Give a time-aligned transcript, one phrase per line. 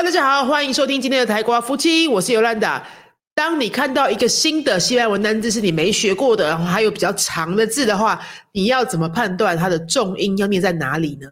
[0.00, 2.86] 大家好，欢迎收听今天的台瓜夫妻，我是尤兰达。
[3.34, 11.28] 当你看到一个新的西班牙文单字是你没学过的，然后还有比较长的字的话，你要怎么判断它的重音要念在哪里呢？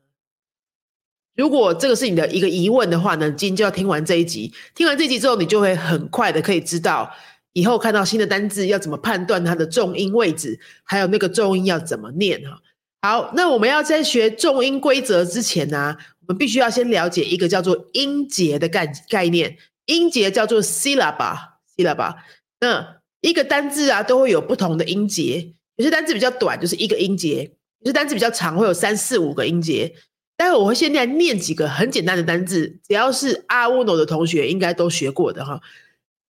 [1.36, 4.52] 如果这个是你的一个疑问的话呢，今天就要听完这一集。
[4.74, 7.08] 听完这集之后，你就会很快的可以知道
[7.52, 12.58] 以后看到新的单字要怎么判断它的重音位置，还有那个重音要怎么念哈。
[13.02, 15.96] 好，那我们要在学重音规则之前呢，
[16.28, 19.56] 我们必须要先了解一个叫做音节的概概念。
[19.86, 22.16] 音节叫做 syllable，syllable。
[22.60, 25.52] 那一个单字啊，都会有不同的音节。
[25.76, 27.50] 有些单字比较短，就是一个音节；
[27.80, 29.94] 有些单字比较长，会有三四五个音节。
[30.36, 35.60] 待会我会先来念几个很简单的单字，只要是阿乌诺的同学应该都学过的哈。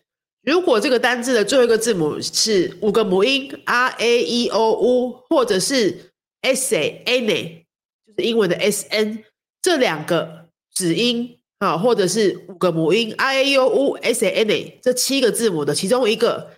[0.50, 6.12] 如果这个单字的最后一个字母是五个母音 r a e o u，或者是
[6.42, 7.66] s a n a，
[8.08, 9.24] 就是英文的 s n，
[9.62, 16.50] 这两个子音啊，或者是五个母音 r a e o u s a n a，这七个字母的其中一个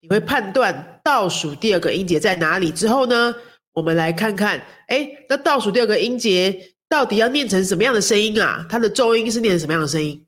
[0.00, 3.34] 你会判断倒数第二个音节在哪里之后呢？
[3.72, 8.66] 我们来看看，哎，那倒数第二个音节到底要念成什么样的声音啊？
[8.68, 10.26] 它的重音是念成什么样的声音？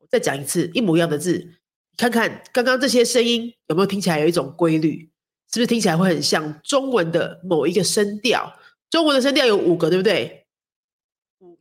[0.00, 1.54] 我再讲一次，一模一样的字，
[1.96, 5.08] 看看刚刚这些声音有没有听起来有一种规律？
[5.52, 8.52] 是不是听起来会很像中文的某一个声调？
[8.90, 10.43] 中文的声调有五个，对不对？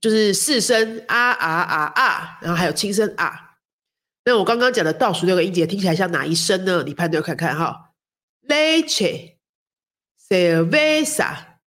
[0.03, 3.55] 就是四声啊啊啊啊，然后还有轻声啊。
[4.25, 6.83] 那我刚刚讲的倒数六个音节听起来像哪一声呢？
[6.85, 7.93] 你判断看看哈
[8.49, 9.37] ：leche、
[10.29, 11.59] cerveza、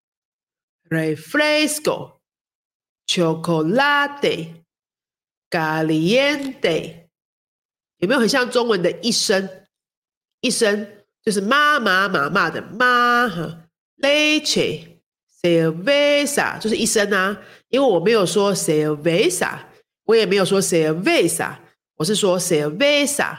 [0.89, 2.19] refresco、
[3.07, 4.65] chocolate、
[5.49, 7.07] caliente，
[7.99, 9.65] 有没有很像中文的一声？
[10.41, 14.94] 一声就是妈妈妈妈的妈哈，leche、
[15.45, 17.37] cerveza 就是一声啊，
[17.69, 19.51] 因为我没有说 cerveza，
[20.05, 21.55] 我也没有说 cerveza。
[21.97, 23.37] 我是说 cerveza，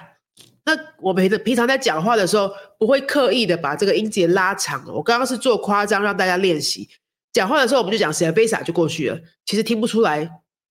[0.64, 4.82] 那我们平常在讲话的时候，不会刻意的把这个音节拉长。
[4.86, 6.88] 我刚刚是做夸张，让大家练习
[7.34, 10.30] 讲话的时候，我们就讲 cerveza 就过去了，其实听不出来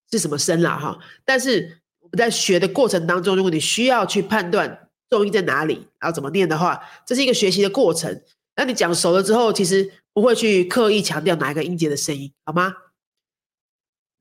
[0.10, 0.98] 是什么声啦哈。
[1.24, 8.20] 但是我们在学的过程当中，如果你需要去判断重音在哪里，然后怎么念的话，这是一个学习的过程。
[8.56, 12.76] 那你讲熟了之后，其实不会去刻意强调哪一个音节的声音，好吗？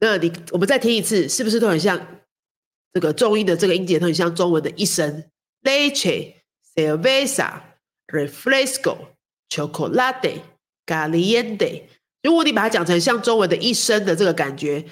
[0.01, 2.07] 那你我们再听一次，是不是都很像？
[2.93, 5.25] 这个重音的这个音节，都很像中文的一声
[5.63, 6.35] ，leche、
[6.77, 7.61] cerveza、
[8.07, 8.97] refresco、
[9.51, 10.43] chocolate、
[10.87, 11.83] caliente。
[12.23, 14.85] 如果你把它讲成像中文的一声的这个感觉，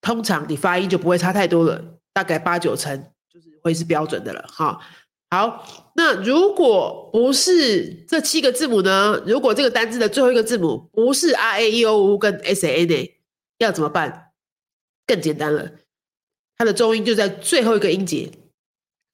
[0.00, 2.98] 通常你发音就不会差太多了，大概八九成
[3.30, 4.42] 就是会是标准的了。
[4.48, 4.80] 哈，
[5.30, 9.20] 好，那如果不是这七个字母呢？
[9.26, 13.20] 如果这个单字的最后一个字母不是 r a e o u 跟 s a n a，
[13.58, 14.32] 要怎么办？
[15.06, 15.72] 更简单了。
[16.56, 18.30] 它的重音就在最后一个音节，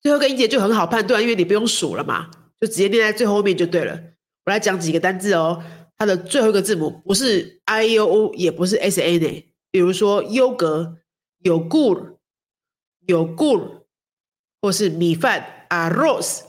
[0.03, 2.31] 最后一个音节就很好判断，因为你不用数了嘛，
[2.61, 3.95] 就直接念在最后面就对了。
[4.45, 5.65] 我来讲几个单字哦，
[5.97, 10.99] 它的最后一个字母不是 i u o，也不是 s a n a，比如说优格
[11.39, 11.99] 有 good
[13.07, 13.63] 有 good，
[14.61, 16.43] 或是米饭 arroz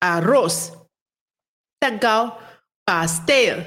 [0.00, 0.72] arroz，
[1.78, 2.38] 蛋糕
[2.84, 3.64] pastel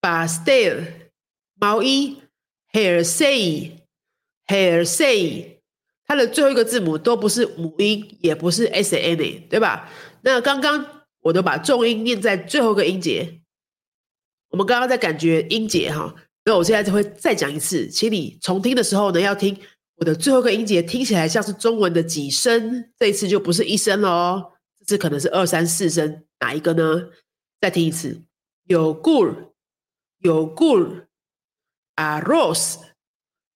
[0.00, 1.10] pastel，
[1.54, 2.22] 毛衣
[2.72, 3.74] hair say。
[4.50, 5.60] Hair say，
[6.06, 9.92] 它的最后一个字母都不是母音，也不是 s a n a，对吧？
[10.22, 13.42] 那刚刚我都把重音念在最后一个音节。
[14.48, 16.14] 我们刚刚在感觉音节哈，
[16.46, 19.54] 那我现在就会再讲一次，请你重听的时候呢，要听
[19.98, 27.10] 我的最后一个音节听起来像是中文的几声，这一次就不是一声了哦，这次可能是二三四声，哪一个呢？
[27.60, 28.22] 再听一次，
[28.64, 29.34] 有 good，
[30.18, 32.78] 有 good，a rose。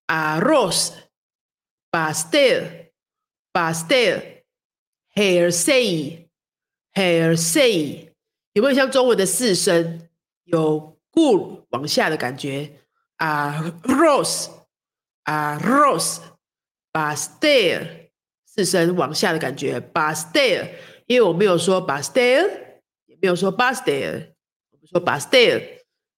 [0.08, 0.92] arroz,
[1.90, 2.90] pastel,
[3.50, 4.42] pastel,
[5.14, 6.28] hearsay,
[6.92, 8.10] hearsay，
[8.52, 10.06] 有没有像中文的四声
[10.44, 12.80] 有 good 往下的感觉
[13.16, 14.50] ？arroz,
[16.92, 17.86] 把 stair
[18.44, 20.68] 四声往下的感觉把 stair，
[21.06, 22.48] 因为我没有说把 stair，
[23.06, 24.28] 也没有说 pastel，
[24.70, 25.62] 我们说 pastel，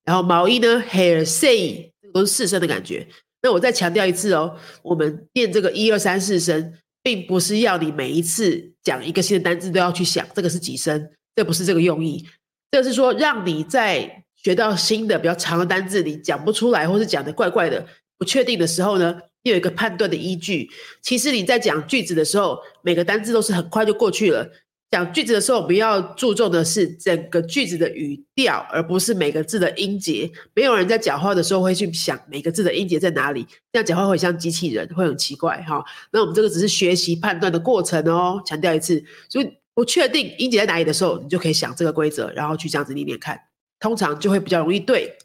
[0.05, 3.06] 然后毛衣呢，hair say，这个都是四声的感觉。
[3.41, 12.27] 那我再强调一次哦，我们念这个一二三四声，并不是要你每一次讲一个新的单字都要去想这个是几声，这不是这个用意。
[12.70, 17.87] 这是说让你在学到新的比较长的单字，你讲不出来，或是讲的怪怪的、
[18.19, 19.20] 不确定的时候呢，
[19.51, 20.69] 有一个判断的依据。
[21.01, 24.51] 其实你在讲句子的时候，每个单字都是很快就过去了。
[24.91, 30.31] 讲句子的时候，我们要注重的是整个句子的语调，而不是每个字的音节。
[30.55, 35.84] 没有人在讲话的时候会去想每个字的音节在哪里，这样讲话会像机器人，会很奇怪哈。
[36.13, 38.41] 那我们这个只是学习判断的过程哦。
[38.46, 43.36] 强调一次，所以不确定音节在哪里的时候，你就可以想这个规则，然后去这样子念念看，
[43.81, 45.19] 通常就会比较容易对。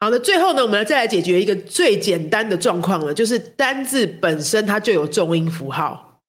[0.00, 6.22] 好的，最后呢，我们再来解决一个最简单的状况了，就是单字本身它就有重音符号。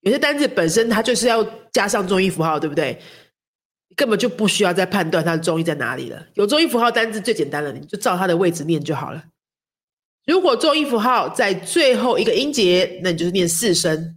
[0.00, 1.42] 有些单字本身它就是要
[1.72, 3.00] 加上重音符号，对不对？
[3.96, 6.26] 根本就不需要再判断它的重音在哪里了。
[6.34, 9.22] 有重音符号单字最简单了，你就照它的位置念就好了。
[10.26, 14.16] 如果重音符号在最后一个音节，那你就是念四声；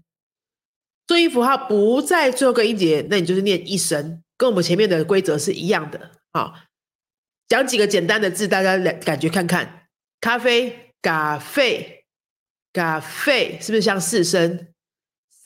[1.06, 6.12] 重音符号不在最后一个音节，那你就是念一声，跟我们前面的规则是一样的。
[6.34, 6.56] 好，
[7.48, 9.88] 讲几个简单的字，大家来感觉看看：
[10.20, 12.06] 咖啡、咖啡、
[12.74, 14.68] 咖啡，是不是像四声？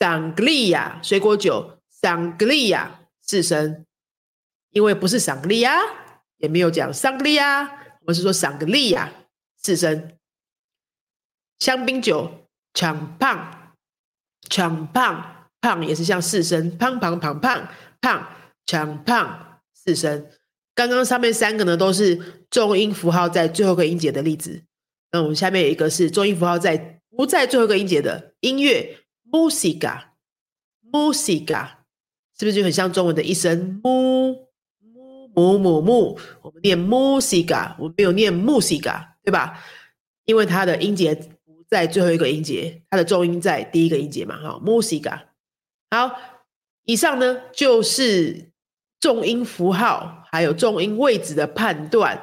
[0.00, 3.86] 桑格利亚水果酒，桑格利亚四声，
[4.70, 5.78] 因为不是桑格利亚，
[6.38, 7.70] 也没有讲桑格利亚，
[8.06, 9.12] 我是说桑格利亚
[9.56, 10.18] 四声。
[11.60, 13.76] 香槟酒，长胖，
[14.48, 17.68] 长胖胖也是像四声，胖胖胖胖
[18.00, 18.28] 胖
[18.66, 20.28] 强胖四声。
[20.74, 22.18] 刚刚上面三个呢，都是
[22.50, 24.62] 重音符号在最后一个音节的例子。
[25.10, 28.96] 那我们下面有一个是重音符号在不在最后一个音节的音乐
[29.30, 31.68] ，musica，musica，
[32.38, 34.48] 是不是就很像中文的一声木
[34.80, 36.18] 木木木木？
[36.40, 39.62] 我们念 musica，我们没有念 musica，对吧？
[40.24, 44.40] 因为它的音节不在最后一个音节，它的重音在第一个音节嘛。
[44.40, 45.24] 哈，musica。
[45.90, 46.18] 好，
[46.84, 48.51] 以上呢就是
[49.02, 52.22] 重音符号还有重音位置的判断。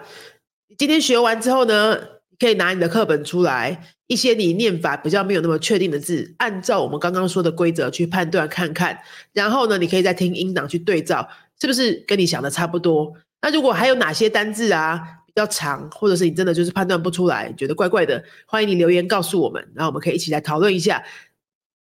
[0.77, 1.99] 今天学完之后呢？
[2.39, 8.97] 可以拿你的课本出来，一些你念法比较没有那么确定的字，按照我们刚刚说的规则去判断看看。
[9.33, 11.27] 然后呢，你可以再听音档去对照，
[11.59, 13.13] 是不是跟你想的差不多？
[13.41, 21.03] 那如果还有哪些单字啊比较长，或者是你真的就是判断不出来，觉得怪怪的，欢迎你留言告诉我们，然后我们可以一起来讨论一下。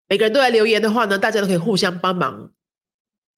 [0.09, 2.51] 每个人都来留言的话呢，大家都可以互相帮忙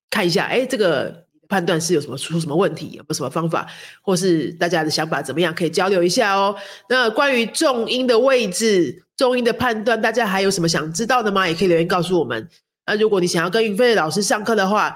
[0.08, 0.44] 看一下。
[0.44, 1.26] 哎，这个。
[1.48, 3.66] 判断是有什么出什么问题，有什么方法，
[4.02, 6.54] 或是大家的想法怎么样，可以交流一下哦。
[6.88, 11.48] 那关于重音的位置、重音的判断，大家还有什么想知道的吗？
[11.48, 12.48] 也可以留言告诉我们。
[12.86, 14.94] 那如果你想要跟云飞老师上课的话，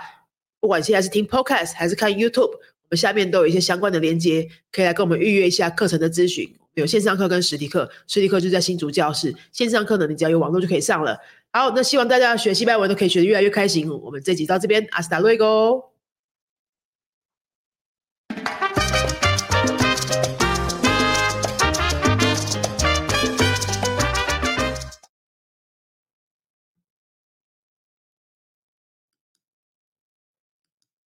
[0.61, 6.55] 不管现在是听 Podcast 还是看 YouTube，我们下面都有一些相关的连接，可以来跟我们预约一下课程的咨询。
[6.75, 11.19] 有线上课跟实体课，实体课就在新竹教室，线上课呢，你只要有网络就可以上了。
[11.51, 13.91] 好，那希望大家学西班牙文都可以学得越来越开心。
[13.91, 15.92] 我们这集到这边，阿斯达瑞哥。